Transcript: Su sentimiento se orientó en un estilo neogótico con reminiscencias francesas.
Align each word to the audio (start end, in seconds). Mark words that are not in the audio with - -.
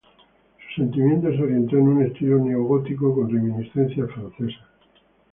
Su 0.71 0.81
sentimiento 0.81 1.29
se 1.31 1.43
orientó 1.43 1.75
en 1.77 1.87
un 1.89 2.01
estilo 2.01 2.39
neogótico 2.39 3.13
con 3.13 3.29
reminiscencias 3.29 4.09
francesas. 4.09 4.65